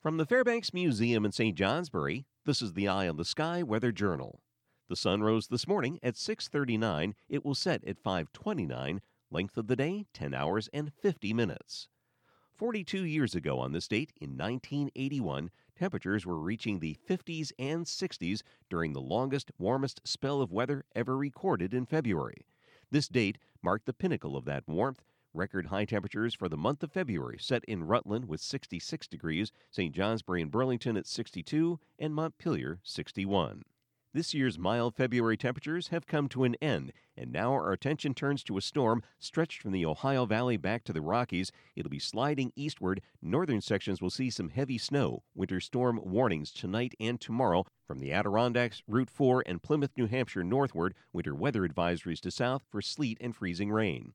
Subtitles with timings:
[0.00, 1.54] From the Fairbanks Museum in St.
[1.54, 4.40] Johnsbury, this is the Eye on the Sky Weather Journal.
[4.88, 7.14] The sun rose this morning at 6:39.
[7.28, 9.02] It will set at 5:29.
[9.30, 11.88] Length of the day 10 hours and 50 minutes.
[12.54, 18.42] 42 years ago on this date in 1981, temperatures were reaching the 50s and 60s
[18.70, 22.46] during the longest, warmest spell of weather ever recorded in February.
[22.90, 25.04] This date marked the pinnacle of that warmth.
[25.32, 29.94] Record high temperatures for the month of February set in Rutland with 66 degrees, St.
[29.94, 33.62] Johnsbury and Burlington at 62, and Montpelier 61.
[34.12, 38.42] This year's mild February temperatures have come to an end, and now our attention turns
[38.42, 41.52] to a storm stretched from the Ohio Valley back to the Rockies.
[41.76, 43.00] It'll be sliding eastward.
[43.22, 45.22] Northern sections will see some heavy snow.
[45.36, 47.66] Winter storm warnings tonight and tomorrow.
[47.86, 52.64] From the Adirondacks, Route 4, and Plymouth, New Hampshire northward, winter weather advisories to south
[52.68, 54.14] for sleet and freezing rain.